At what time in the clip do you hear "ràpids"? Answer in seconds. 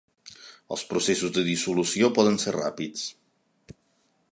2.59-3.07